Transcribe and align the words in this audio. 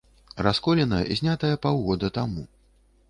Расколіна, 0.45 0.97
знятая 1.19 1.53
паўгода 1.67 2.13
таму. 2.17 2.47